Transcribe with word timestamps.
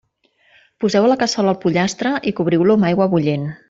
Poseu 0.85 1.05
a 1.09 1.13
la 1.13 1.19
cassola 1.25 1.53
el 1.55 1.61
pollastre 1.67 2.17
i 2.33 2.37
cobriu-lo 2.43 2.81
amb 2.81 2.93
aigua 2.93 3.13
bullent. 3.17 3.51